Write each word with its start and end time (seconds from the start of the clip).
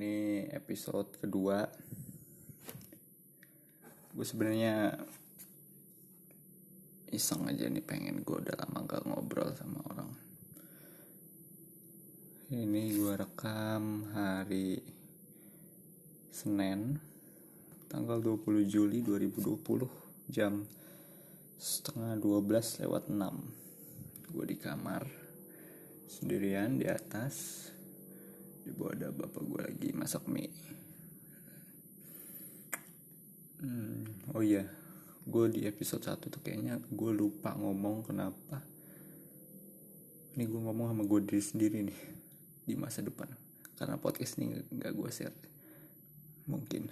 ini 0.00 0.48
episode 0.56 1.12
kedua. 1.20 1.60
Gue 4.16 4.24
sebenarnya 4.24 4.96
iseng 7.12 7.44
aja 7.44 7.68
nih 7.68 7.84
pengen 7.84 8.24
gue 8.24 8.32
udah 8.32 8.64
lama 8.64 8.88
gak 8.88 9.04
ngobrol 9.04 9.52
sama 9.52 9.84
orang. 9.92 10.08
Ini 12.48 12.96
gue 12.96 13.12
rekam 13.12 14.08
hari 14.16 14.80
Senin 16.32 16.96
tanggal 17.92 18.24
20 18.24 18.72
Juli 18.72 19.04
2020 19.04 20.32
jam 20.32 20.64
setengah 21.60 22.16
12 22.16 22.88
lewat 22.88 23.12
6 23.12 24.32
gue 24.32 24.44
di 24.48 24.56
kamar 24.56 25.04
sendirian 26.08 26.80
di 26.80 26.88
atas 26.88 27.68
bawah 28.74 28.92
ada 28.94 29.08
bapak 29.10 29.42
gue 29.42 29.60
lagi 29.60 29.88
masak 29.92 30.26
mie. 30.26 30.50
Hmm, 33.60 34.08
oh 34.32 34.40
iya. 34.40 34.64
Gue 35.28 35.52
di 35.52 35.68
episode 35.68 36.00
1 36.00 36.16
tuh 36.32 36.40
kayaknya 36.40 36.80
gue 36.80 37.12
lupa 37.12 37.52
ngomong 37.52 38.08
kenapa. 38.08 38.64
Ini 40.32 40.48
gue 40.48 40.60
ngomong 40.64 40.96
sama 40.96 41.04
gue 41.04 41.20
diri 41.28 41.42
sendiri 41.44 41.78
nih 41.84 42.00
di 42.64 42.74
masa 42.74 43.04
depan. 43.04 43.28
Karena 43.76 44.00
podcast 44.00 44.40
ini 44.40 44.56
nggak 44.56 44.92
gue 44.96 45.08
share. 45.12 45.36
Mungkin. 46.48 46.88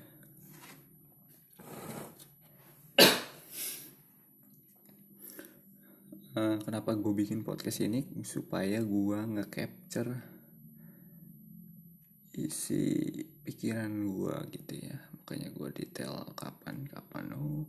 Uh, 6.39 6.55
kenapa 6.63 6.95
gue 6.95 7.13
bikin 7.19 7.43
podcast 7.43 7.83
ini? 7.83 8.07
Supaya 8.23 8.79
gue 8.85 9.19
nge-capture 9.25 10.38
isi 12.47 13.09
pikiran 13.43 13.91
gue 13.91 14.37
gitu 14.55 14.75
ya. 14.79 14.97
Makanya 15.19 15.49
gue 15.51 15.69
detail 15.75 16.23
kapan 16.39 16.87
kapan 16.87 17.35
oh 17.35 17.67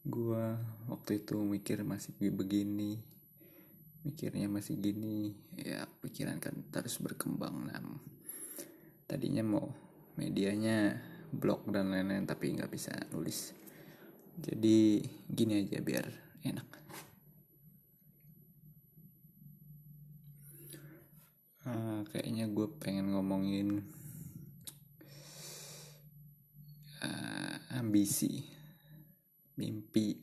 gue 0.00 0.44
waktu 0.88 1.20
itu 1.20 1.36
mikir 1.44 1.84
masih 1.84 2.16
begini 2.32 2.98
mikirnya 4.00 4.48
masih 4.48 4.80
gini. 4.80 5.36
Ya 5.60 5.84
pikiran 6.00 6.40
kan 6.40 6.56
terus 6.72 6.98
berkembang. 6.98 7.68
Nah 7.68 7.78
tadinya 9.06 9.44
mau 9.44 9.68
medianya 10.16 10.98
blog 11.30 11.68
dan 11.70 11.94
lain-lain 11.94 12.26
tapi 12.26 12.56
nggak 12.56 12.72
bisa 12.72 12.96
nulis. 13.12 13.52
Jadi 14.40 15.04
gini 15.28 15.60
aja 15.60 15.78
biar 15.84 16.06
enak 16.48 16.68
uh, 21.70 22.00
kayaknya 22.10 22.50
gue 22.50 22.66
pengen 22.82 23.14
ngomongin 23.14 23.86
uh, 27.02 27.54
ambisi 27.78 28.42
mimpi 29.54 30.18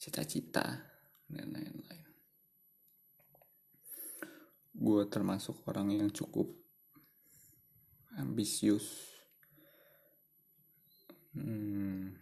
cita-cita 0.00 0.64
dan 1.28 1.46
lain-lain 1.52 2.06
gue 4.80 5.02
termasuk 5.12 5.60
orang 5.68 5.92
yang 5.92 6.08
cukup 6.08 6.48
ambisius 8.16 9.12
hmm. 11.36 12.16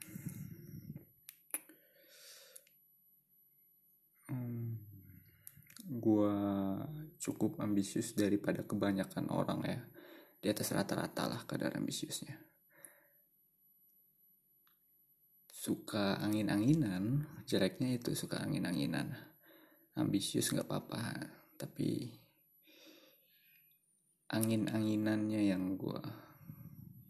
Hmm. 4.29 4.75
gue 5.87 6.35
cukup 7.19 7.59
ambisius 7.59 8.15
daripada 8.15 8.63
kebanyakan 8.63 9.31
orang 9.35 9.61
ya. 9.67 9.79
Di 10.39 10.47
atas 10.55 10.71
rata-rata 10.71 11.27
lah 11.27 11.43
kadar 11.45 11.75
ambisiusnya. 11.75 12.39
Suka 15.51 16.23
angin-anginan 16.23 17.27
jeleknya 17.43 17.99
itu 17.99 18.15
suka 18.15 18.39
angin-anginan. 18.39 19.19
Ambisius 19.99 20.55
nggak 20.55 20.71
apa-apa 20.71 21.03
tapi 21.59 22.15
angin-anginannya 24.31 25.51
yang 25.51 25.75
gue 25.75 25.99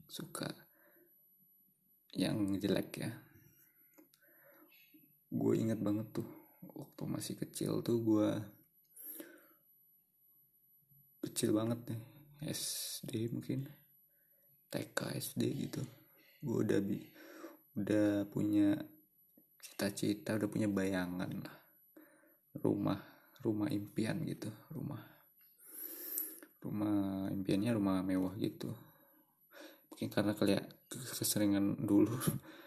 suka 0.08 0.48
yang 2.16 2.56
jelek 2.56 3.04
ya. 3.04 3.12
Gue 5.28 5.60
inget 5.60 5.76
banget 5.84 6.08
tuh 6.16 6.28
waktu 6.64 7.02
masih 7.04 7.36
kecil 7.36 7.84
tuh 7.84 8.00
gue 8.00 8.57
kecil 11.28 11.52
banget 11.52 11.78
nih. 11.92 12.02
SD 12.48 13.12
mungkin. 13.30 13.68
TK 14.68 14.98
SD 15.20 15.42
gitu. 15.68 15.82
Gue 16.40 16.64
udah 16.64 16.80
bi 16.80 16.98
udah 17.78 18.26
punya 18.26 18.74
cita-cita 19.58 20.34
udah 20.34 20.48
punya 20.50 20.66
bayangan 20.66 21.30
rumah 22.58 22.98
rumah 23.44 23.68
impian 23.70 24.18
gitu 24.26 24.50
rumah. 24.74 25.04
Rumah 26.58 27.30
impiannya 27.30 27.70
rumah 27.76 28.02
mewah 28.02 28.34
gitu. 28.34 28.74
Mungkin 29.92 30.08
karena 30.10 30.34
kalian 30.34 30.64
keseringan 30.90 31.86
dulu 31.86 32.18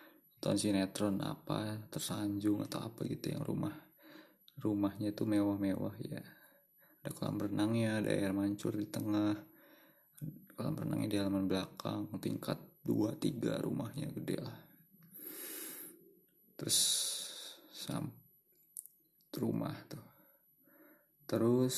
nonton 0.41 0.57
sinetron 0.57 1.22
apa 1.22 1.85
tersanjung 1.93 2.66
atau 2.66 2.81
apa 2.81 3.05
gitu 3.05 3.29
yang 3.29 3.45
rumah 3.45 3.78
rumahnya 4.57 5.13
tuh 5.13 5.29
mewah-mewah 5.29 5.93
ya 6.01 6.17
ada 7.01 7.17
kolam 7.17 7.41
renangnya 7.41 7.97
ada 7.97 8.13
air 8.13 8.29
mancur 8.29 8.78
di 8.78 8.85
tengah. 8.85 9.34
Kolam 10.53 10.78
renangnya 10.78 11.09
di 11.09 11.17
halaman 11.17 11.50
belakang 11.50 12.06
tingkat 12.22 12.62
2 12.85 13.17
3 13.17 13.57
rumahnya 13.57 14.13
gede 14.13 14.38
lah. 14.38 14.59
Terus 16.53 16.78
sam 17.73 18.06
rumah 19.34 19.73
tuh. 19.90 20.06
Terus 21.25 21.78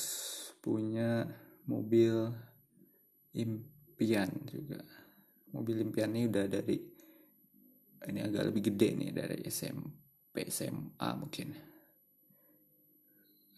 punya 0.59 1.23
mobil 1.71 2.27
impian 3.31 4.27
juga. 4.43 4.83
Mobil 5.55 5.87
impian 5.87 6.11
ini 6.11 6.27
udah 6.27 6.45
dari 6.51 6.75
ini 8.03 8.19
agak 8.19 8.51
lebih 8.51 8.75
gede 8.75 8.89
nih 8.99 9.11
dari 9.15 9.39
SMP 9.47 10.51
SMA 10.51 11.09
mungkin. 11.15 11.55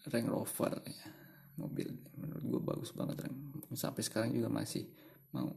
Range 0.06 0.30
Rover. 0.30 0.78
ya 0.86 1.25
mobil. 1.56 1.88
Menurut 2.16 2.44
gue 2.44 2.60
bagus 2.62 2.90
banget 2.92 3.28
sampai 3.74 4.00
sekarang 4.04 4.30
juga 4.32 4.48
masih 4.48 4.88
mau. 5.34 5.52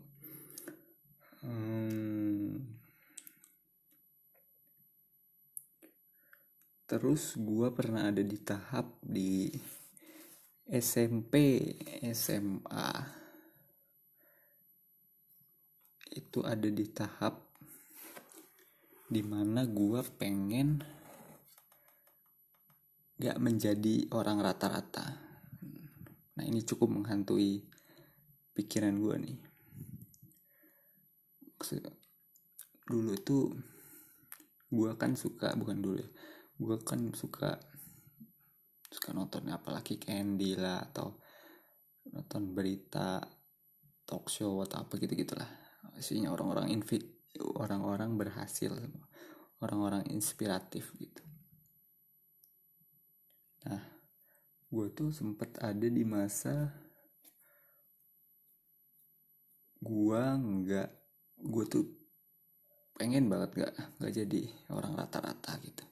Hmm. 1.39 2.79
terus 6.89 7.37
gue 7.37 7.69
pernah 7.69 8.09
ada 8.09 8.25
di 8.25 8.33
tahap 8.41 8.97
di 9.05 9.45
SMP 10.65 11.61
SMA 12.01 12.89
itu 16.17 16.41
ada 16.41 16.65
di 16.65 16.85
tahap 16.89 17.53
di 19.05 19.21
mana 19.21 19.69
gue 19.69 20.01
pengen 20.17 20.81
gak 23.21 23.37
menjadi 23.37 24.09
orang 24.09 24.41
rata-rata 24.41 25.28
nah 26.39 26.43
ini 26.47 26.63
cukup 26.63 26.87
menghantui 26.87 27.67
pikiran 28.55 28.95
gue 28.95 29.15
nih. 29.19 29.37
Dulu 32.87 33.11
itu 33.11 33.37
gue 34.69 34.91
kan 34.95 35.17
suka 35.17 35.57
bukan 35.57 35.81
dulu 35.81 35.97
ya 35.97 36.09
gue 36.59 36.77
kan 36.85 37.09
suka 37.17 37.57
suka 38.85 39.09
nonton 39.17 39.49
apalagi 39.49 39.97
Candy 39.97 40.53
lah 40.53 40.85
atau 40.85 41.17
nonton 42.13 42.53
berita 42.53 43.17
talk 44.05 44.29
show 44.29 44.61
atau 44.61 44.85
apa 44.85 44.93
gitu 45.01 45.17
gitulah 45.17 45.49
isinya 45.97 46.29
orang-orang 46.29 46.69
invit 46.69 47.01
orang-orang 47.57 48.13
berhasil 48.13 48.69
orang-orang 49.61 50.05
inspiratif 50.13 50.93
gitu 51.01 51.23
nah 53.65 53.81
gue 54.69 54.87
tuh 54.93 55.09
sempet 55.09 55.57
ada 55.57 55.87
di 55.89 56.05
masa 56.05 56.69
gue 59.81 60.23
nggak 60.37 60.89
gue 61.39 61.65
tuh 61.65 61.85
pengen 62.99 63.31
banget 63.31 63.63
gak 63.63 63.73
nggak 63.95 64.11
jadi 64.11 64.41
orang 64.75 64.93
rata-rata 64.99 65.55
gitu. 65.63 65.87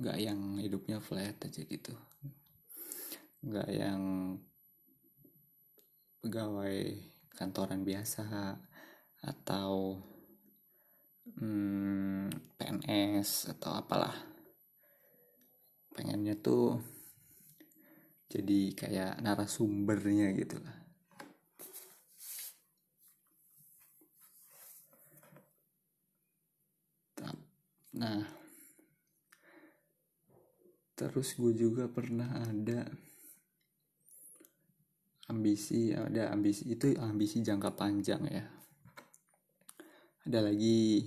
Nggak 0.00 0.16
yang 0.16 0.40
hidupnya 0.56 0.98
flat 1.04 1.36
aja 1.44 1.60
gitu. 1.60 1.92
Nggak 3.44 3.68
yang 3.68 4.02
pegawai 6.24 6.96
kantoran 7.36 7.84
biasa 7.84 8.24
atau 9.28 10.00
hmm, 11.36 12.32
PNS 12.56 13.52
atau 13.52 13.76
apalah. 13.76 14.16
Pengennya 15.92 16.32
tuh 16.40 16.80
jadi 18.26 18.60
kayak 18.74 19.12
narasumbernya 19.22 20.34
gitu 20.38 20.58
lah. 20.60 20.76
Nah. 27.96 28.22
Terus 30.96 31.36
gue 31.36 31.52
juga 31.52 31.92
pernah 31.92 32.40
ada 32.40 32.88
ambisi 35.28 35.92
ada 35.92 36.32
ambisi 36.32 36.72
itu 36.72 36.96
ambisi 36.96 37.44
jangka 37.44 37.76
panjang 37.76 38.24
ya. 38.32 38.44
Ada 40.24 40.40
lagi 40.40 41.04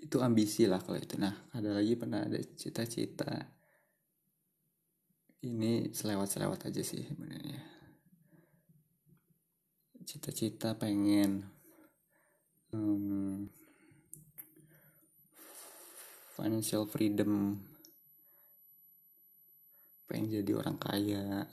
itu 0.00 0.16
ambisi 0.24 0.64
lah 0.64 0.80
kalau 0.80 0.96
itu. 0.96 1.20
Nah 1.20 1.52
ada 1.52 1.76
lagi 1.76 1.92
pernah 1.94 2.24
ada 2.24 2.40
cita-cita. 2.40 3.36
Ini 5.40 5.92
selewat-selewat 5.92 6.68
aja 6.68 6.82
sih 6.84 7.04
sebenarnya. 7.04 7.60
Cita-cita 10.04 10.76
pengen 10.76 11.44
um, 12.72 13.48
financial 16.36 16.88
freedom. 16.88 17.60
Pengen 20.08 20.28
jadi 20.42 20.52
orang 20.56 20.76
kaya. 20.80 21.46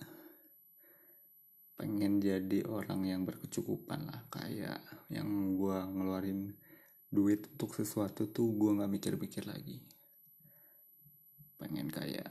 Pengen 1.78 2.18
jadi 2.18 2.66
orang 2.66 3.06
yang 3.06 3.22
berkecukupan 3.22 4.10
lah 4.10 4.26
kayak 4.34 4.82
yang 5.14 5.54
gue 5.54 5.78
ngeluarin 5.94 6.58
duit 7.08 7.48
untuk 7.56 7.72
sesuatu 7.74 8.28
tuh 8.28 8.52
gue 8.56 8.72
nggak 8.78 8.92
mikir-mikir 8.92 9.48
lagi. 9.48 9.80
Pengen 11.58 11.90
kayak 11.90 12.30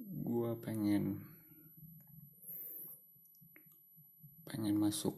gue 0.00 0.50
pengen 0.64 1.24
pengen 4.48 4.76
masuk. 4.80 5.16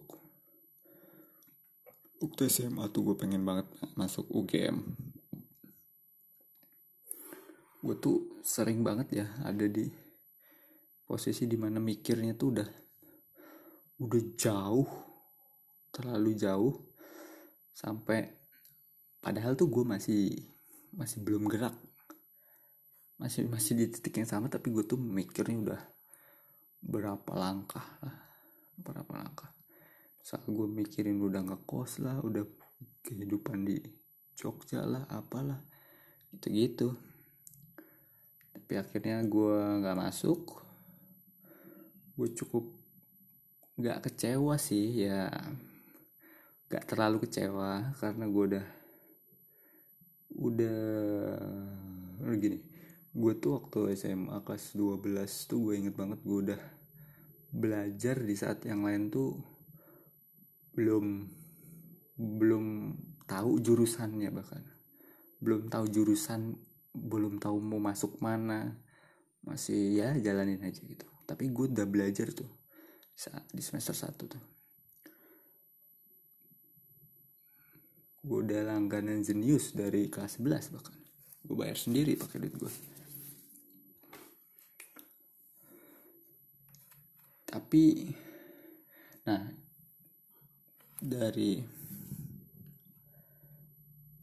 Waktu 2.22 2.46
SMA 2.50 2.86
tuh 2.94 3.12
gue 3.12 3.16
pengen 3.18 3.42
banget 3.42 3.66
masuk 3.98 4.30
UGM 4.30 4.78
gue 7.82 7.98
tuh 7.98 8.38
sering 8.46 8.86
banget 8.86 9.22
ya 9.22 9.26
ada 9.42 9.66
di 9.66 9.90
posisi 11.02 11.50
di 11.50 11.58
mana 11.58 11.82
mikirnya 11.82 12.38
tuh 12.38 12.48
udah 12.54 12.68
udah 14.06 14.22
jauh 14.38 14.88
terlalu 15.92 16.34
jauh 16.34 16.74
sampai 17.76 18.32
padahal 19.22 19.54
tuh 19.54 19.68
gue 19.68 19.84
masih 19.84 20.34
masih 20.96 21.22
belum 21.22 21.46
gerak. 21.46 21.76
Masih 23.20 23.46
masih 23.46 23.78
di 23.78 23.86
titik 23.86 24.18
yang 24.18 24.26
sama 24.26 24.50
tapi 24.50 24.74
gue 24.74 24.82
tuh 24.82 24.98
mikirnya 24.98 25.56
udah 25.62 25.82
berapa 26.82 27.32
langkah 27.38 27.86
lah 28.02 28.16
berapa 28.82 29.12
langkah. 29.14 29.52
Saat 30.24 30.48
gue 30.48 30.66
mikirin 30.66 31.22
udah 31.22 31.44
ngekos 31.44 32.02
lah 32.02 32.18
udah 32.18 32.42
kehidupan 33.06 33.62
di 33.68 33.78
Jogja 34.32 34.82
lah 34.82 35.04
apalah 35.12 35.60
gitu 36.32 36.48
gitu 36.48 36.88
tapi 38.56 38.80
akhirnya 38.80 39.20
gue 39.28 39.84
nggak 39.84 39.98
masuk 40.00 40.64
gue 42.16 42.28
cukup 42.40 42.64
nggak 43.76 44.08
kecewa 44.08 44.56
sih 44.56 45.04
ya 45.08 45.28
nggak 46.72 46.88
terlalu 46.88 47.28
kecewa 47.28 47.92
karena 48.00 48.24
gue 48.24 48.44
udah 48.56 48.66
udah 50.40 50.80
gini. 52.40 52.64
Gue 53.12 53.36
tuh 53.36 53.60
waktu 53.60 53.92
SMA 53.92 54.40
kelas 54.40 54.72
12 54.72 55.04
tuh 55.52 55.58
gue 55.68 55.74
inget 55.76 55.92
banget 55.92 56.24
gue 56.24 56.38
udah 56.48 56.60
belajar 57.52 58.16
di 58.24 58.32
saat 58.32 58.64
yang 58.64 58.88
lain 58.88 59.12
tuh 59.12 59.36
belum 60.72 61.28
belum 62.16 62.96
tahu 63.28 63.60
jurusannya 63.60 64.32
bahkan. 64.32 64.64
Belum 65.44 65.68
tahu 65.68 65.92
jurusan 65.92 66.56
belum 66.96 67.36
tahu 67.36 67.60
mau 67.60 67.84
masuk 67.84 68.16
mana. 68.24 68.80
Masih 69.44 70.00
ya 70.00 70.16
jalanin 70.16 70.64
aja 70.64 70.80
gitu. 70.80 71.04
Tapi 71.28 71.52
gue 71.52 71.68
udah 71.68 71.84
belajar 71.84 72.32
tuh 72.32 72.48
saat 73.12 73.44
di 73.52 73.60
semester 73.60 73.92
1 73.92 74.16
tuh 74.24 74.61
gue 78.22 78.38
udah 78.38 78.62
langganan 78.62 79.20
jenius 79.26 79.74
dari 79.74 80.06
kelas 80.06 80.38
11 80.38 80.74
bahkan. 80.74 80.96
Gue 81.42 81.56
bayar 81.58 81.74
sendiri 81.74 82.14
pakai 82.14 82.38
duit 82.38 82.54
gue 82.54 82.72
tapi 87.52 88.08
nah 89.28 89.44
dari 90.96 91.60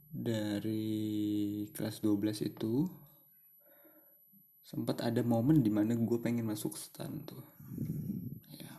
dari 0.09 0.97
kelas 1.69 2.01
12 2.01 2.49
itu 2.49 2.89
sempat 4.65 5.05
ada 5.05 5.21
momen 5.21 5.61
di 5.61 5.69
mana 5.69 5.93
gue 5.93 6.19
pengen 6.21 6.49
masuk 6.49 6.73
stan 6.77 7.09
tuh. 7.25 7.41
Ya 8.53 8.73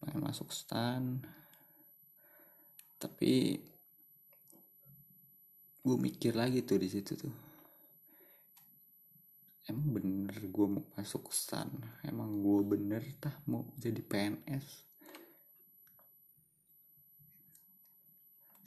pengen 0.00 0.24
masuk 0.24 0.52
stan. 0.52 1.24
Tapi 3.00 3.56
gue 5.88 5.96
mikir 5.96 6.36
lagi 6.36 6.60
tuh 6.68 6.76
di 6.76 6.88
situ 6.92 7.16
tuh. 7.16 7.34
Emang 9.68 9.88
bener 9.96 10.36
gue 10.36 10.66
mau 10.68 10.84
masuk 10.96 11.32
stan 11.32 11.68
emang 12.04 12.40
gue 12.40 12.60
bener 12.76 13.04
tah 13.20 13.36
mau 13.48 13.68
jadi 13.76 14.00
PNS 14.00 14.88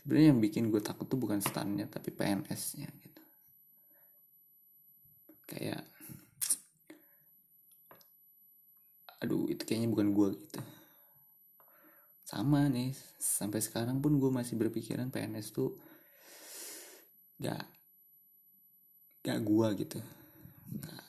sebenarnya 0.02 0.34
yang 0.34 0.42
bikin 0.42 0.74
gue 0.74 0.82
takut 0.82 1.06
tuh 1.06 1.16
bukan 1.22 1.40
stannya 1.40 1.86
tapi 1.86 2.10
PNS-nya 2.10 2.90
gitu. 2.90 3.24
Kayak 5.46 5.86
aduh 9.22 9.46
itu 9.54 9.62
kayaknya 9.62 9.94
bukan 9.94 10.10
gue 10.12 10.30
gitu. 10.42 10.62
Sama 12.26 12.66
nih 12.66 12.98
sampai 13.22 13.62
sekarang 13.62 14.02
pun 14.02 14.18
gue 14.18 14.32
masih 14.34 14.58
berpikiran 14.58 15.14
PNS 15.14 15.54
tuh 15.54 15.78
gak 17.42 17.66
gak 19.26 19.40
gue 19.42 19.68
gitu. 19.82 20.00
Gak, 20.78 21.06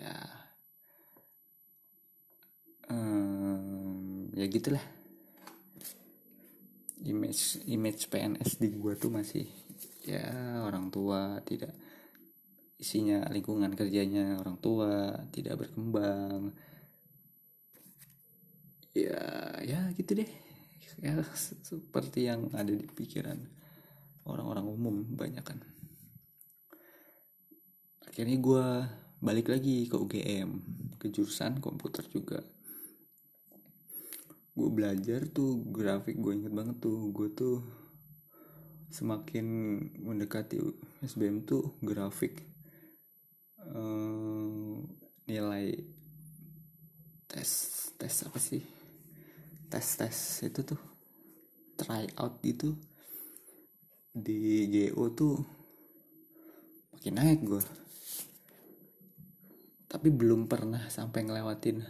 ya. 0.00 0.16
Um, 2.88 4.32
ya 4.32 4.48
gitulah. 4.48 4.84
Image 7.02 7.60
image 7.68 8.08
PNS 8.08 8.56
di 8.62 8.68
gue 8.72 8.94
tuh 8.96 9.12
masih 9.12 9.44
ya 10.08 10.24
orang 10.64 10.88
tua 10.88 11.38
tidak 11.44 11.74
isinya 12.78 13.22
lingkungan 13.30 13.74
kerjanya 13.76 14.40
orang 14.40 14.56
tua 14.56 15.20
tidak 15.32 15.68
berkembang. 15.68 16.56
Ya 18.96 19.20
ya 19.60 19.80
gitu 19.96 20.16
deh. 20.16 20.30
Ya 21.00 21.16
seperti 21.32 22.28
yang 22.28 22.52
ada 22.52 22.70
di 22.70 22.84
pikiran 22.88 23.61
orang-orang 24.26 24.66
umum 24.66 24.96
banyak 25.14 25.42
kan. 25.42 25.58
Akhirnya 28.06 28.38
gue 28.38 28.64
balik 29.22 29.48
lagi 29.50 29.88
ke 29.88 29.96
UGM 29.96 30.50
ke 30.98 31.08
jurusan 31.10 31.58
komputer 31.58 32.06
juga. 32.10 32.42
Gue 34.52 34.68
belajar 34.68 35.24
tuh 35.32 35.64
grafik 35.72 36.20
gue 36.20 36.32
inget 36.36 36.52
banget 36.52 36.76
tuh 36.82 37.08
gue 37.10 37.28
tuh 37.32 37.64
semakin 38.92 39.46
mendekati 40.04 40.60
SBM 41.00 41.48
tuh 41.48 41.80
grafik 41.80 42.36
um, 43.72 44.84
nilai 45.24 45.72
tes 47.26 47.50
tes 47.96 48.14
apa 48.28 48.36
sih? 48.36 48.60
Tes 49.72 49.86
tes 49.96 50.16
itu 50.44 50.60
tuh 50.60 50.80
try 51.80 52.04
out 52.20 52.36
gitu 52.44 52.76
di 54.12 54.68
GO 54.68 55.08
tuh 55.16 55.40
makin 56.92 57.16
naik 57.16 57.40
gue 57.40 57.60
tapi 59.88 60.08
belum 60.08 60.48
pernah 60.48 60.88
sampai 60.92 61.24
ngelewatin 61.24 61.80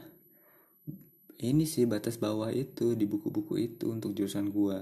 ini 1.43 1.67
sih 1.67 1.91
batas 1.91 2.23
bawah 2.23 2.55
itu 2.55 2.95
di 2.95 3.03
buku-buku 3.03 3.59
itu 3.59 3.91
untuk 3.91 4.15
jurusan 4.15 4.55
gua. 4.55 4.79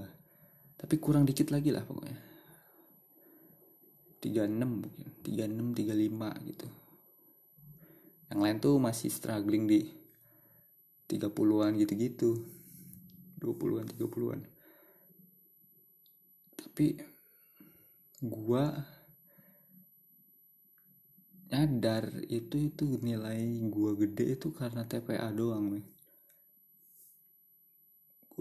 Tapi 0.77 1.01
kurang 1.01 1.25
dikit 1.25 1.49
lagi 1.49 1.73
lah 1.73 1.81
pokoknya. 1.81 2.21
36 4.21 4.61
mungkin 4.61 5.07
36 5.25 5.73
35 5.73 6.49
gitu. 6.53 6.67
Yang 8.29 8.39
lain 8.45 8.57
tuh 8.61 8.75
masih 8.77 9.09
struggling 9.09 9.65
di 9.65 9.89
30-an 11.09 11.81
gitu-gitu. 11.81 12.45
20-an 13.41 13.89
30-an 13.89 14.41
tapi 16.71 16.95
gua 18.21 18.69
nyadar 21.51 22.07
itu 22.31 22.71
itu 22.71 22.85
nilai 23.03 23.43
gua 23.67 23.97
gede 23.97 24.39
itu 24.39 24.53
karena 24.55 24.87
TPA 24.87 25.33
doang 25.35 25.75
nih 25.75 25.85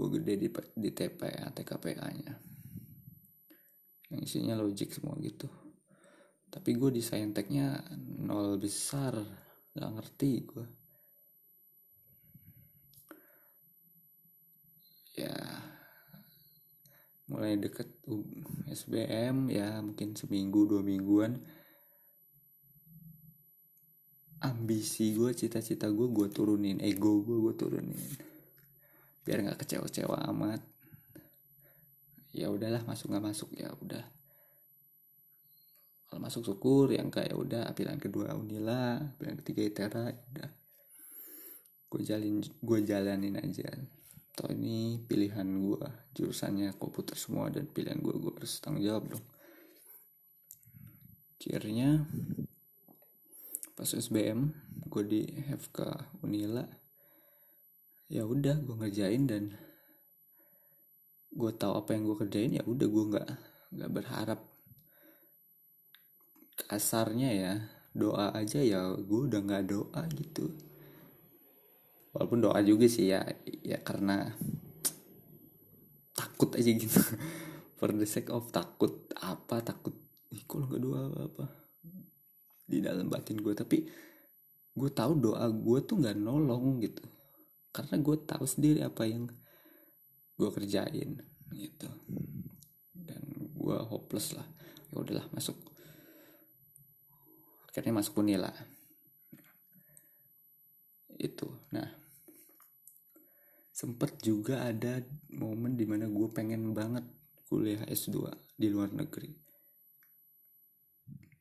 gue 0.00 0.06
gede 0.16 0.34
di 0.40 0.48
di 0.80 0.90
TPA 0.96 1.52
TKPA 1.52 2.08
nya 2.16 2.32
yang 4.10 4.20
isinya 4.26 4.58
logic 4.58 4.90
semua 4.90 5.14
gitu. 5.22 5.46
Tapi 6.50 6.74
gue 6.74 6.90
di 6.90 7.02
sainteknya 7.04 7.78
nol 8.26 8.58
besar. 8.58 9.14
Nggak 9.70 9.90
ngerti 9.94 10.30
gue 10.50 10.66
mulai 17.30 17.54
deket 17.54 17.86
SBM 18.66 19.54
ya 19.54 19.78
mungkin 19.78 20.18
seminggu 20.18 20.66
dua 20.66 20.82
mingguan. 20.82 21.38
Ambisi 24.42 25.14
gue 25.14 25.30
cita-cita 25.30 25.86
gue 25.86 26.10
gue 26.10 26.26
turunin 26.34 26.82
ego 26.82 27.22
gue 27.22 27.38
gue 27.38 27.54
turunin. 27.54 28.02
Biar 29.22 29.46
nggak 29.46 29.62
kecewa-kecewa 29.62 30.26
amat. 30.34 30.58
Ya 32.34 32.50
udahlah 32.50 32.82
masuk 32.82 33.14
nggak 33.14 33.26
masuk 33.30 33.54
ya 33.54 33.70
udah. 33.78 34.02
Kalau 36.10 36.20
masuk 36.26 36.42
syukur 36.42 36.90
yang 36.90 37.14
kayak 37.14 37.38
udah. 37.38 37.70
Pilihan 37.78 38.02
kedua 38.02 38.34
Unila. 38.34 38.98
Pilihan 39.20 39.38
ketiga 39.38 39.62
Itera 39.62 40.04
ya 40.10 40.24
udah. 40.34 40.50
Gue 41.86 42.02
jalin 42.02 42.42
gue 42.42 42.78
jalanin 42.82 43.38
aja 43.38 43.70
toh 44.40 44.48
ini 44.56 44.96
pilihan 45.04 45.44
gue 45.44 45.84
jurusannya 46.16 46.72
komputer 46.80 47.12
semua 47.12 47.52
dan 47.52 47.68
pilihan 47.68 48.00
gue 48.00 48.16
gue 48.16 48.32
harus 48.40 48.56
tanggung 48.64 48.80
jawab 48.80 49.12
dong. 49.12 49.26
Akhirnya 51.36 52.08
pas 53.76 53.92
SBM 53.92 54.48
gue 54.88 55.04
di 55.04 55.22
FK 55.44 55.84
Unila. 56.24 56.64
Ya 58.08 58.24
udah 58.24 58.56
gue 58.64 58.80
ngerjain 58.80 59.28
dan 59.28 59.52
gue 61.36 61.52
tahu 61.60 61.76
apa 61.76 61.92
yang 61.92 62.08
gue 62.08 62.16
kerjain 62.16 62.56
ya 62.56 62.64
udah 62.64 62.88
gue 62.88 63.04
nggak 63.12 63.28
nggak 63.76 63.92
berharap. 63.92 64.40
Kasarnya 66.64 67.28
ya 67.36 67.52
doa 67.92 68.32
aja 68.32 68.64
ya 68.64 68.96
gue 68.96 69.20
udah 69.28 69.40
nggak 69.44 69.64
doa 69.68 70.00
gitu 70.16 70.69
walaupun 72.10 72.42
doa 72.42 72.58
juga 72.62 72.90
sih 72.90 73.10
ya 73.14 73.22
ya 73.62 73.78
karena 73.82 74.34
takut 76.14 76.54
aja 76.58 76.70
gitu. 76.70 77.00
For 77.78 77.96
the 77.96 78.04
sake 78.04 78.28
of 78.28 78.52
takut 78.52 79.08
apa 79.16 79.64
takut 79.64 79.96
ih 80.30 80.44
kalau 80.44 80.68
nggak 80.68 80.82
doa 80.84 81.00
apa, 81.26 81.44
di 82.68 82.78
dalam 82.84 83.08
batin 83.08 83.40
gue 83.40 83.56
tapi 83.56 83.88
gue 84.70 84.90
tahu 84.92 85.16
doa 85.16 85.48
gue 85.48 85.78
tuh 85.88 85.96
nggak 85.96 86.18
nolong 86.20 86.84
gitu. 86.84 87.02
Karena 87.70 87.96
gue 88.02 88.16
tahu 88.26 88.44
sendiri 88.44 88.84
apa 88.84 89.08
yang 89.08 89.30
gue 90.36 90.50
kerjain 90.52 91.24
gitu. 91.56 91.88
Dan 92.92 93.22
gue 93.56 93.76
hopeless 93.88 94.36
lah. 94.36 94.44
Ya 94.92 94.96
udahlah 95.00 95.26
masuk. 95.32 95.56
Akhirnya 97.70 98.02
masuk 98.02 98.20
unila 98.20 98.50
itu. 101.20 101.48
Nah 101.76 101.88
sempet 103.70 104.20
juga 104.20 104.64
ada 104.64 105.00
momen 105.32 105.72
di 105.76 105.88
mana 105.88 106.04
gue 106.04 106.28
pengen 106.32 106.76
banget 106.76 107.04
kuliah 107.48 107.84
S2 107.88 108.28
di 108.56 108.68
luar 108.68 108.92
negeri. 108.92 109.32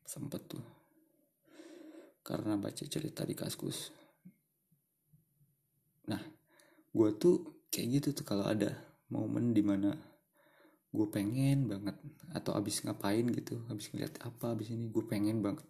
Sempet 0.04 0.42
tuh. 0.48 0.64
Karena 2.20 2.60
baca 2.60 2.84
cerita 2.84 3.24
di 3.24 3.34
kaskus. 3.34 3.92
Nah 6.08 6.20
gue 6.90 7.10
tuh 7.16 7.64
kayak 7.70 7.88
gitu 8.00 8.08
tuh 8.22 8.26
kalau 8.26 8.44
ada 8.44 8.74
momen 9.10 9.54
di 9.54 9.62
mana 9.62 9.94
gue 10.90 11.06
pengen 11.06 11.70
banget 11.70 11.94
atau 12.34 12.58
abis 12.58 12.82
ngapain 12.82 13.22
gitu 13.30 13.62
abis 13.70 13.94
ngeliat 13.94 14.18
apa 14.26 14.58
abis 14.58 14.74
ini 14.74 14.90
gue 14.90 15.06
pengen 15.06 15.38
banget 15.38 15.62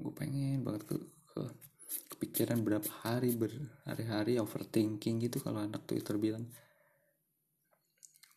gue 0.00 0.12
pengen 0.16 0.64
banget 0.64 0.88
ke, 0.88 0.96
ke 1.28 1.42
kepikiran 1.88 2.60
berapa 2.64 2.90
hari 3.04 3.32
berhari-hari 3.34 4.36
overthinking 4.36 5.24
gitu 5.24 5.40
kalau 5.40 5.64
anak 5.64 5.84
Twitter 5.88 6.16
bilang. 6.20 6.46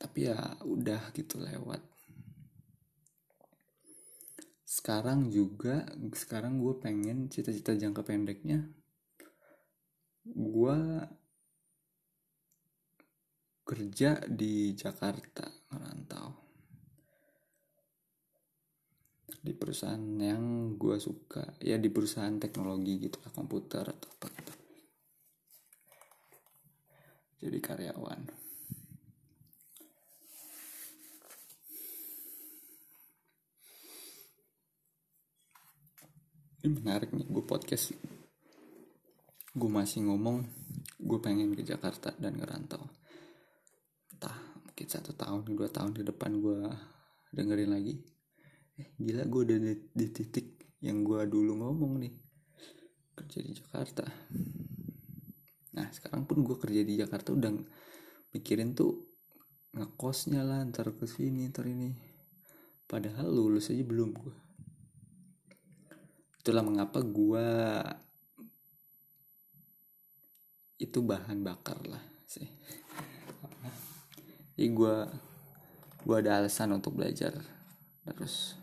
Tapi 0.02 0.32
ya 0.32 0.38
udah 0.66 1.14
gitu 1.14 1.38
lewat. 1.38 1.82
Sekarang 4.66 5.28
juga 5.30 5.86
sekarang 6.16 6.58
gue 6.58 6.74
pengen 6.80 7.28
cita-cita 7.28 7.76
jangka 7.76 8.08
pendeknya 8.08 8.66
gue 10.26 10.78
kerja 13.66 14.22
di 14.30 14.78
Jakarta 14.78 15.50
merantau 15.74 16.41
di 19.42 19.58
perusahaan 19.58 20.22
yang 20.22 20.78
gue 20.78 20.98
suka. 21.02 21.58
Ya 21.58 21.82
di 21.82 21.90
perusahaan 21.90 22.38
teknologi 22.38 23.02
gitu 23.02 23.18
lah 23.26 23.34
komputer 23.34 23.90
atau 23.90 24.10
apa 24.14 24.28
gitu. 24.30 24.54
Jadi 27.42 27.58
karyawan. 27.58 28.22
Ini 36.62 36.78
menarik 36.78 37.10
nih 37.10 37.26
gue 37.26 37.42
podcast. 37.42 37.98
Gue 39.58 39.70
masih 39.74 40.06
ngomong 40.06 40.46
gue 41.02 41.18
pengen 41.18 41.58
ke 41.58 41.66
Jakarta 41.66 42.14
dan 42.22 42.38
ngerantau. 42.38 42.86
Entah 44.14 44.38
mungkin 44.62 44.86
satu 44.86 45.18
tahun 45.18 45.50
dua 45.50 45.74
tahun 45.74 45.98
ke 45.98 46.06
depan 46.14 46.38
gue 46.38 46.70
dengerin 47.34 47.74
lagi 47.74 48.21
eh 48.82 48.90
gila 48.98 49.30
gue 49.30 49.42
udah 49.46 49.60
di, 49.62 49.74
di 49.94 50.08
titik 50.10 50.48
yang 50.82 51.06
gue 51.06 51.22
dulu 51.30 51.62
ngomong 51.62 52.02
nih. 52.02 52.14
Kerja 53.14 53.40
di 53.46 53.52
Jakarta. 53.54 54.06
Nah 55.78 55.88
sekarang 55.94 56.26
pun 56.26 56.42
gue 56.42 56.58
kerja 56.58 56.82
di 56.82 56.98
Jakarta 56.98 57.38
udah 57.38 57.54
mikirin 58.34 58.74
tuh 58.74 59.06
ngekosnya 59.78 60.42
lah 60.42 60.66
ntar 60.66 60.90
ke 60.98 61.06
sini 61.06 61.46
ntar 61.54 61.70
ini. 61.70 61.94
Padahal 62.90 63.30
lulus 63.30 63.70
aja 63.70 63.86
belum 63.86 64.10
gue 64.18 64.52
itulah 66.42 66.66
mengapa 66.66 67.06
gue 67.06 67.48
itu 70.82 70.98
bahan 71.06 71.46
bakar 71.46 71.78
lah 71.86 72.02
sih. 72.26 72.50
Jadi 74.58 74.70
gue 74.74 74.96
gue 76.02 76.16
ada 76.18 76.42
alasan 76.42 76.74
untuk 76.74 76.98
belajar 76.98 77.38
terus 78.02 78.58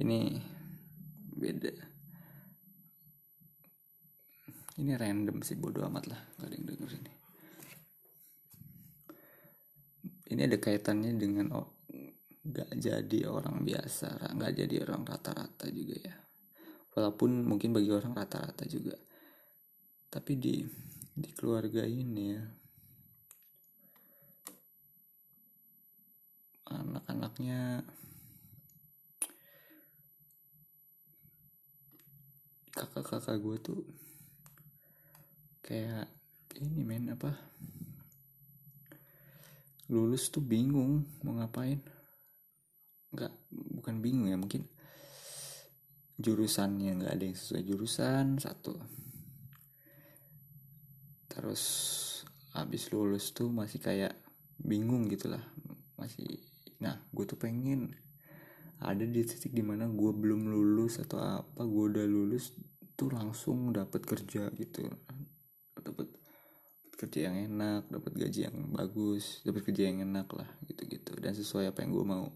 ini 0.00 0.40
beda. 1.36 1.72
Ini 4.80 4.96
random 4.96 5.44
sih 5.44 5.60
bodo 5.60 5.84
amat 5.84 6.04
lah 6.08 6.20
gak 6.40 6.48
ada 6.48 6.54
yang 6.56 6.64
denger 6.64 6.90
ini. 6.96 7.12
Ini 10.32 10.40
ada 10.48 10.56
kaitannya 10.56 11.12
dengan 11.20 11.52
oh, 11.52 11.68
gak 12.40 12.72
jadi 12.80 13.28
orang 13.28 13.60
biasa 13.60 14.32
gak 14.32 14.52
jadi 14.56 14.80
orang 14.80 15.04
rata-rata 15.04 15.68
juga 15.68 15.96
ya. 16.00 16.14
Walaupun 16.96 17.44
mungkin 17.44 17.76
bagi 17.76 17.92
orang 17.92 18.16
rata-rata 18.16 18.64
juga. 18.64 18.96
Tapi 20.08 20.32
di 20.40 20.64
di 21.12 21.28
keluarga 21.36 21.84
ini 21.84 22.24
ya 22.32 22.40
anak-anaknya 26.72 27.84
kakak-kakak 32.72 33.36
gue 33.38 33.56
tuh 33.60 33.80
kayak 35.62 36.08
ini 36.58 36.82
men 36.84 37.12
apa 37.12 37.32
lulus 39.92 40.32
tuh 40.32 40.40
bingung 40.40 41.04
mau 41.20 41.36
ngapain. 41.36 41.76
Nggak 43.12 43.32
bukan 43.52 43.94
bingung 44.00 44.32
ya 44.32 44.40
mungkin 44.40 44.64
jurusannya 46.16 46.96
nggak 46.96 47.12
ada 47.12 47.24
yang 47.28 47.36
sesuai 47.36 47.62
jurusan 47.68 48.26
satu. 48.40 48.72
Terus 51.28 51.62
habis 52.56 52.88
lulus 52.88 53.36
tuh 53.36 53.52
masih 53.52 53.80
kayak 53.80 54.16
bingung 54.60 55.08
gitu 55.08 55.32
lah 55.32 55.42
masih 55.96 56.38
nah 56.78 56.98
gue 57.14 57.24
tuh 57.24 57.40
pengen 57.40 57.96
ada 58.86 59.04
di 59.06 59.22
titik 59.22 59.54
di 59.54 59.62
mana 59.62 59.86
gue 59.86 60.12
belum 60.14 60.50
lulus 60.50 60.98
atau 61.02 61.18
apa 61.18 61.62
gue 61.62 61.84
udah 61.94 62.06
lulus 62.06 62.54
tuh 62.98 63.10
langsung 63.14 63.70
dapat 63.70 64.02
kerja 64.04 64.50
gitu. 64.54 64.86
Dapat 65.78 66.08
kerja 67.02 67.26
yang 67.26 67.50
enak 67.50 67.90
dapat 67.90 68.14
gaji 68.14 68.46
yang 68.46 68.70
bagus 68.70 69.42
dapat 69.42 69.66
kerja 69.66 69.90
yang 69.90 70.06
enak 70.06 70.30
lah 70.38 70.46
gitu 70.70 70.86
gitu 70.86 71.18
dan 71.18 71.34
sesuai 71.34 71.74
apa 71.74 71.82
yang 71.82 71.90
gue 71.90 72.06
mau. 72.06 72.30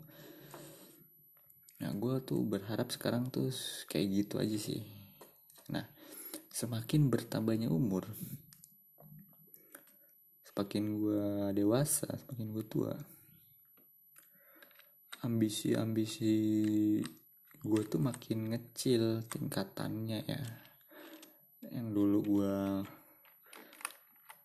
Nah 1.78 1.90
gue 1.94 2.14
tuh 2.26 2.42
berharap 2.42 2.90
sekarang 2.90 3.30
tuh 3.30 3.54
kayak 3.86 4.26
gitu 4.26 4.42
aja 4.42 4.58
sih. 4.58 4.82
Nah 5.70 5.86
semakin 6.50 7.12
bertambahnya 7.12 7.70
umur 7.70 8.10
semakin 10.56 10.84
gue 10.96 11.24
dewasa 11.52 12.08
semakin 12.08 12.46
gue 12.56 12.64
tua 12.64 12.96
ambisi-ambisi 15.24 16.34
gue 17.66 17.82
tuh 17.88 18.00
makin 18.00 18.52
ngecil 18.52 19.24
tingkatannya 19.30 20.20
ya. 20.26 20.42
Yang 21.72 21.88
dulu 21.92 22.18
gue 22.22 22.56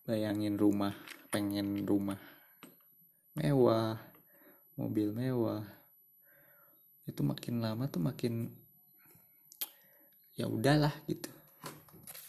bayangin 0.07 0.55
rumah 0.55 0.95
pengen 1.31 1.87
rumah 1.87 2.19
mewah 3.37 3.95
mobil 4.75 5.15
mewah 5.15 5.63
itu 7.07 7.21
makin 7.23 7.63
lama 7.63 7.87
tuh 7.87 8.03
makin 8.03 8.51
ya 10.35 10.47
udahlah 10.47 10.91
gitu. 11.05 11.29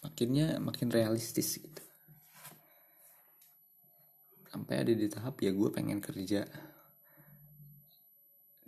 Makinnya 0.02 0.58
makin 0.58 0.90
realistis 0.90 1.62
gitu. 1.62 1.82
Sampai 4.52 4.84
ada 4.84 4.92
di 4.92 5.06
tahap 5.08 5.40
ya 5.40 5.54
gue 5.54 5.68
pengen 5.72 6.02
kerja 6.02 6.44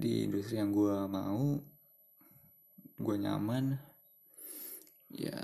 di 0.04 0.28
industri 0.28 0.60
yang 0.60 0.68
gue 0.68 0.96
mau 1.08 1.56
gue 3.00 3.16
nyaman. 3.16 3.72
Ya 5.08 5.40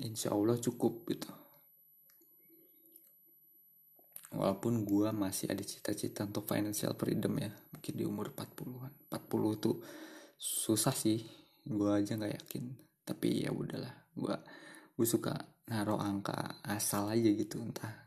insya 0.00 0.32
Allah 0.32 0.56
cukup 0.56 1.04
gitu. 1.12 1.28
Walaupun 4.32 4.88
gue 4.88 5.12
masih 5.12 5.52
ada 5.52 5.60
cita-cita 5.60 6.24
untuk 6.24 6.48
financial 6.48 6.96
freedom 6.96 7.36
ya 7.36 7.52
mungkin 7.52 7.92
di 7.92 8.04
umur 8.08 8.32
40-an 8.32 9.12
40 9.12 9.58
itu 9.60 9.72
susah 10.40 10.96
sih. 10.96 11.20
Gue 11.68 11.92
aja 11.92 12.16
nggak 12.16 12.32
yakin 12.40 12.64
tapi 13.04 13.44
ya 13.44 13.52
udahlah. 13.52 13.92
Gue 14.16 14.32
gue 14.96 15.04
suka 15.04 15.36
naruh 15.68 16.00
angka 16.00 16.64
asal 16.64 17.12
aja 17.12 17.28
gitu 17.28 17.60
entah 17.60 18.01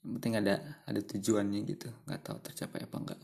yang 0.00 0.12
penting 0.16 0.34
ada 0.40 0.54
ada 0.88 1.00
tujuannya 1.00 1.60
gitu. 1.68 1.88
Nggak 2.08 2.20
tahu 2.24 2.38
tercapai 2.40 2.84
apa 2.84 2.96
enggak 2.96 3.20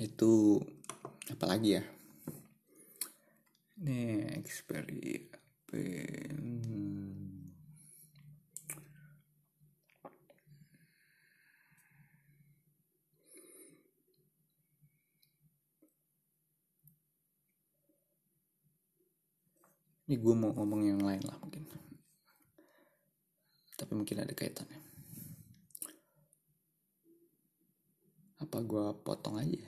itu 0.00 0.56
apalagi 1.28 1.76
ya 1.76 1.84
ini 3.84 4.24
eksperi 4.40 5.28
hmm. 5.76 7.20
ini 20.08 20.16
gue 20.16 20.34
mau 20.34 20.56
yang 20.80 21.04
lain 21.04 21.20
lah 21.28 21.36
mungkin 21.44 21.68
tapi 23.76 23.92
mungkin 23.92 24.24
ada 24.24 24.32
kaitannya 24.32 24.80
apa 28.40 28.56
gue 28.64 28.84
potong 29.04 29.36
aja 29.36 29.60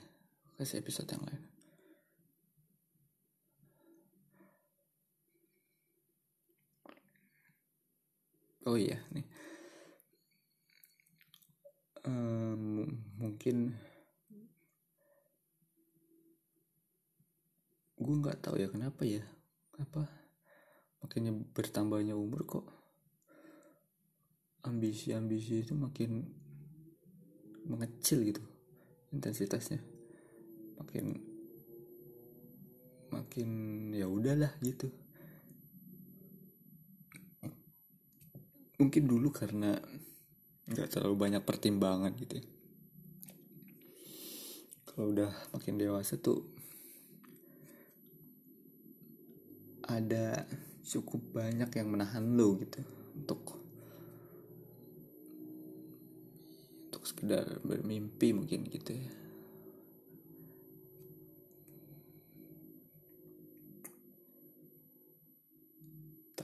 kasih 0.57 0.62
episode 0.77 1.09
yang 1.09 1.23
lain. 1.25 1.43
Oh 8.63 8.79
iya 8.79 8.97
nih. 9.11 9.27
Um, 12.03 12.87
mungkin 13.19 13.75
gue 17.99 18.15
nggak 18.19 18.39
tahu 18.43 18.59
ya 18.59 18.71
kenapa 18.71 19.03
ya. 19.03 19.23
Apa? 19.79 20.07
Makanya 21.03 21.35
bertambahnya 21.51 22.15
umur 22.15 22.47
kok 22.47 22.65
ambisi-ambisi 24.63 25.67
itu 25.67 25.75
makin 25.75 26.23
mengecil 27.67 28.23
gitu 28.23 28.43
intensitasnya 29.11 29.92
makin 30.83 31.15
makin 33.07 33.49
ya 33.95 34.03
udahlah 34.03 34.51
gitu 34.59 34.91
mungkin 38.75 39.07
dulu 39.07 39.31
karena 39.31 39.79
nggak 40.67 40.91
terlalu 40.91 41.15
banyak 41.15 41.43
pertimbangan 41.47 42.11
gitu 42.19 42.43
ya. 42.43 42.45
kalau 44.91 45.15
udah 45.15 45.31
makin 45.55 45.79
dewasa 45.79 46.19
tuh 46.19 46.43
ada 49.87 50.43
cukup 50.83 51.23
banyak 51.31 51.71
yang 51.79 51.87
menahan 51.95 52.27
lo 52.35 52.59
gitu 52.59 52.83
untuk 53.15 53.55
untuk 56.91 57.03
sekedar 57.07 57.63
bermimpi 57.63 58.35
mungkin 58.35 58.67
gitu 58.67 58.99
ya 58.99 59.11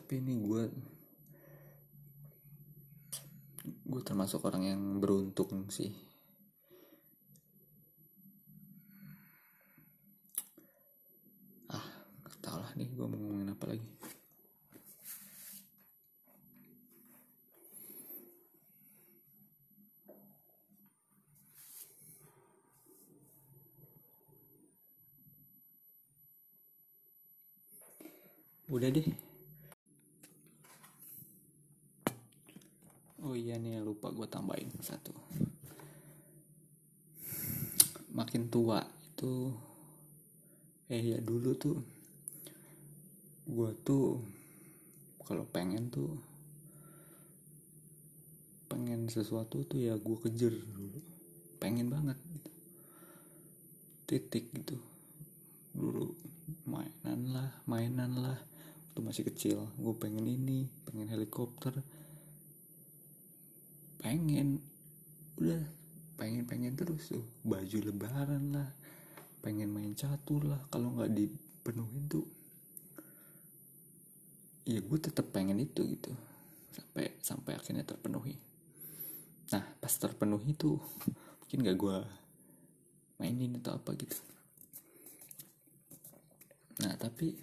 tapi 0.10 0.26
ini 0.26 0.42
gue 0.42 0.64
gue 3.62 4.02
termasuk 4.02 4.42
orang 4.42 4.66
yang 4.66 4.82
beruntung 4.98 5.70
sih. 5.70 5.94
Ah 11.70 11.86
tau 12.42 12.58
lah 12.58 12.74
nih 12.74 12.90
gue 12.90 13.06
mau 13.06 13.22
ngomongin 13.22 13.54
apa 13.54 13.70
lagi. 13.70 13.86
Udah 28.74 28.90
deh 28.90 29.30
oh 33.30 33.38
iya 33.38 33.62
nih 33.62 33.78
lupa 33.78 34.10
gue 34.10 34.19
tambahin 34.30 34.70
satu. 34.80 35.12
Makin 38.14 38.48
tua 38.54 38.86
itu 38.86 39.54
eh 40.90 41.04
ya 41.14 41.20
dulu 41.22 41.54
tuh 41.54 41.78
gue 43.50 43.72
tuh 43.86 44.22
kalau 45.26 45.46
pengen 45.50 45.90
tuh 45.94 46.18
pengen 48.70 49.10
sesuatu 49.10 49.66
tuh 49.66 49.82
ya 49.82 49.98
gue 49.98 50.18
kejar 50.22 50.54
dulu. 50.54 51.02
Pengen 51.58 51.90
banget 51.90 52.18
gitu. 52.34 52.52
Titik 54.06 54.46
gitu. 54.54 54.78
Dulu 55.74 56.14
mainan 56.70 57.34
lah 57.34 57.50
mainan 57.66 58.14
lah. 58.18 58.38
Waktu 58.90 59.00
masih 59.06 59.24
kecil 59.30 59.58
gue 59.78 59.94
pengen 59.96 60.26
ini 60.26 60.66
pengen 60.90 61.08
helikopter 61.08 61.72
pengen 64.00 64.64
udah 65.40 65.64
pengen 66.20 66.44
pengen 66.48 66.76
terus 66.76 67.12
tuh. 67.12 67.24
Baju 67.44 67.78
lebaran 67.92 68.56
lah 68.56 68.70
pengen 69.40 69.72
main 69.72 69.96
catur 69.96 70.44
lah. 70.44 70.60
Kalau 70.72 70.96
nggak 70.96 71.12
dipenuhin 71.16 72.06
tuh 72.12 72.28
ya 74.70 74.80
gue 74.84 75.00
tetap 75.02 75.34
pengen 75.34 75.58
itu 75.58 75.82
gitu. 75.82 76.12
Sampai 76.76 77.16
sampai 77.24 77.52
akhirnya 77.58 77.84
terpenuhi. 77.84 78.38
Nah 79.50 79.66
pas 79.82 79.90
terpenuhi 79.90 80.54
tuh 80.54 80.78
mungkin 81.42 81.66
gak 81.66 81.78
gue 81.82 81.98
mainin 83.18 83.58
atau 83.58 83.82
apa 83.82 83.98
gitu. 83.98 84.18
Nah 86.86 86.94
tapi 87.02 87.34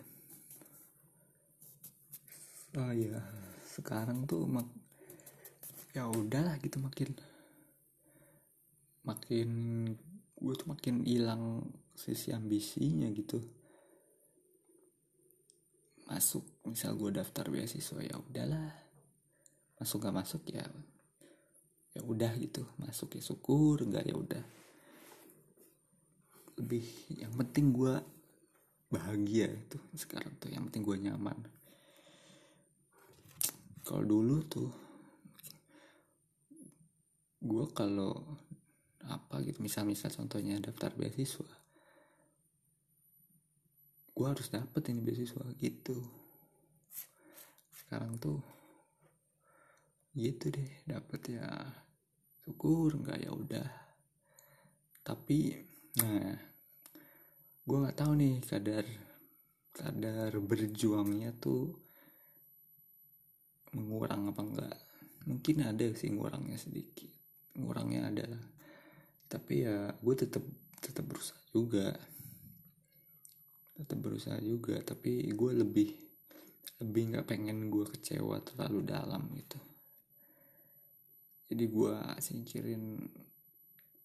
oh 2.79 2.93
ya 2.95 3.19
sekarang 3.67 4.25
tuh 4.31 4.47
ya 5.97 6.05
udahlah 6.13 6.61
gitu 6.61 6.77
makin 6.77 7.17
makin 9.09 9.49
gue 10.37 10.53
tuh 10.53 10.69
makin 10.69 11.01
hilang 11.09 11.65
sisi 11.97 12.37
ambisinya 12.37 13.09
gitu. 13.17 13.41
Masuk 16.05 16.45
misal 16.69 16.93
gue 17.01 17.17
daftar 17.17 17.49
beasiswa 17.49 18.05
ya 18.05 18.21
udahlah. 18.21 18.77
Masuk 19.81 20.05
gak 20.05 20.17
masuk 20.21 20.45
ya 20.53 20.69
ya 21.97 22.05
udah 22.05 22.37
gitu. 22.37 22.69
Masuk 22.77 23.17
ya 23.17 23.25
syukur 23.25 23.81
enggak 23.81 24.05
ya 24.05 24.21
udah. 24.21 24.45
Lebih 26.61 26.85
yang 27.25 27.33
penting 27.41 27.73
gue 27.73 27.97
bahagia 28.93 29.49
itu 29.49 29.81
sekarang 29.97 30.37
tuh 30.37 30.53
yang 30.53 30.69
penting 30.69 30.85
gue 30.85 30.97
nyaman. 31.09 31.41
Kalau 33.81 34.05
dulu 34.05 34.45
tuh 34.45 34.86
gue 37.47 37.65
kalau 37.71 38.13
apa 39.07 39.39
gitu 39.47 39.63
misal-misal 39.63 40.11
contohnya 40.11 40.59
daftar 40.59 40.91
beasiswa 40.99 41.47
gue 44.17 44.25
harus 44.25 44.49
dapet 44.49 44.81
ini 44.89 45.05
beasiswa 45.05 45.45
gitu. 45.61 46.01
Sekarang 47.69 48.17
tuh 48.17 48.41
gitu 50.17 50.49
deh 50.49 50.73
dapet 50.89 51.37
ya 51.37 51.45
syukur 52.41 52.97
nggak 52.97 53.29
ya 53.29 53.31
udah. 53.37 53.69
Tapi 55.05 55.53
nah 56.01 56.33
gue 57.69 57.77
nggak 57.77 57.99
tahu 58.01 58.13
nih 58.17 58.41
kadar 58.41 58.85
kadar 59.77 60.33
berjuangnya 60.41 61.37
tuh 61.37 61.77
mengurang 63.77 64.33
apa 64.33 64.41
enggak 64.41 64.77
mungkin 65.29 65.61
ada 65.61 65.93
sih 65.93 66.09
ngurangnya 66.09 66.57
sedikit 66.57 67.13
ngurangnya 67.59 68.09
ada. 68.09 68.29
Tapi 69.27 69.67
ya 69.67 69.93
gue 69.93 70.15
tetap 70.15 70.45
tetap 70.81 71.05
berusaha 71.05 71.41
juga. 71.53 71.93
Tetap 73.77 73.99
berusaha 74.01 74.39
juga 74.41 74.81
tapi 74.81 75.29
gue 75.29 75.53
lebih 75.53 75.89
lebih 76.81 77.03
nggak 77.13 77.27
pengen 77.29 77.69
gue 77.69 77.85
kecewa 77.89 78.41
terlalu 78.45 78.81
dalam 78.85 79.29
gitu. 79.37 79.61
Jadi 81.47 81.65
gue 81.69 81.95
singkirin 82.19 82.85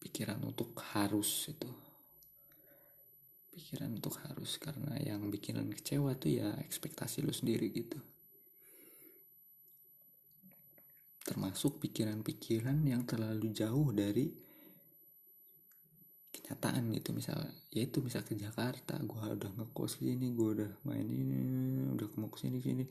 pikiran 0.04 0.40
untuk 0.44 0.76
harus 0.94 1.50
itu. 1.50 1.72
Pikiran 3.52 4.00
untuk 4.00 4.16
harus 4.24 4.56
karena 4.60 4.96
yang 5.04 5.28
bikinan 5.28 5.68
kecewa 5.76 6.16
tuh 6.16 6.32
ya 6.40 6.56
ekspektasi 6.64 7.24
lu 7.24 7.36
sendiri 7.36 7.68
gitu 7.76 8.11
termasuk 11.22 11.78
pikiran-pikiran 11.78 12.82
yang 12.82 13.06
terlalu 13.06 13.54
jauh 13.54 13.94
dari 13.94 14.30
kenyataan 16.34 16.90
gitu. 16.98 17.14
Misalnya 17.14 17.52
ya 17.70 17.82
itu 17.86 18.02
misal 18.02 18.26
ke 18.26 18.34
Jakarta 18.34 18.98
gue 18.98 19.20
udah 19.22 19.52
ngekos 19.62 20.02
sini 20.02 20.34
gue 20.34 20.50
udah 20.62 20.72
main 20.90 21.06
ini 21.06 21.40
udah 21.94 22.08
mau 22.18 22.28
ke 22.28 22.42
sini 22.42 22.60
sini 22.60 22.84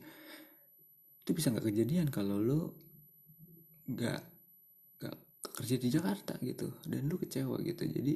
itu 1.21 1.31
bisa 1.37 1.53
nggak 1.53 1.69
kejadian 1.69 2.09
kalau 2.09 2.41
lo 2.41 2.73
nggak 3.85 4.21
nggak 4.97 5.15
kerja 5.53 5.75
di 5.77 5.87
Jakarta 5.93 6.33
gitu 6.41 6.71
dan 6.87 7.05
lu 7.11 7.19
kecewa 7.19 7.59
gitu. 7.61 7.83
Jadi 7.83 8.13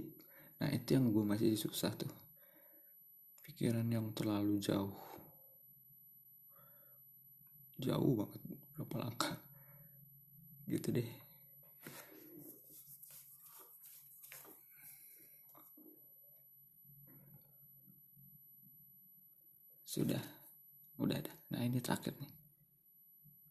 nah 0.63 0.71
itu 0.71 0.95
yang 0.95 1.11
gue 1.11 1.23
masih 1.27 1.59
susah 1.59 1.91
tuh. 1.93 2.11
Pikiran 3.45 3.85
yang 3.91 4.09
terlalu 4.15 4.57
jauh. 4.63 4.95
Jauh 7.75 8.13
banget 8.15 8.41
berapa 8.75 8.95
langkah 9.03 9.44
gitu 10.67 10.91
deh. 10.91 11.09
Sudah. 19.87 20.19
Udah 20.99 21.23
ada. 21.23 21.31
Nah 21.55 21.63
ini 21.63 21.79
terakhir 21.79 22.11
nih 22.19 22.34